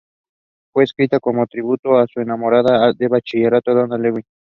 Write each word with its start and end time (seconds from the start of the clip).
Fue 0.73 0.83
escrita 0.83 1.19
como 1.19 1.41
un 1.41 1.47
tributo 1.47 1.95
a 1.95 2.07
su 2.11 2.21
enamorada 2.21 2.91
de 2.91 3.07
bachillerato 3.07 3.75
Donna 3.75 3.99
Ludwig. 3.99 4.25